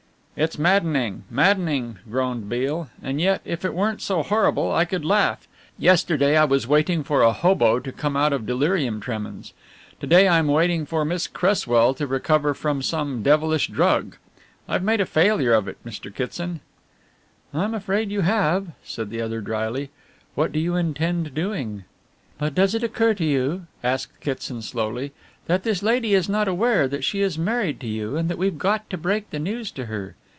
[0.37, 5.45] "It's maddening, maddening," groaned Beale, "and yet if it weren't so horrible I could laugh.
[5.77, 9.53] Yesterday I was waiting for a 'hobo' to come out of delirium tremens.
[9.99, 14.15] To day I am waiting for Miss Cresswell to recover from some devilish drug.
[14.69, 16.11] I've made a failure of it, Mr.
[16.15, 16.61] Kitson."
[17.53, 19.91] "I'm afraid you have," said the other dryly;
[20.33, 21.83] "what do you intend doing?"
[22.39, 25.11] "But does it occur to you," asked Kitson slowly,
[25.45, 28.89] "that this lady is not aware that she has married you and that we've got
[28.89, 30.15] to break the news to her?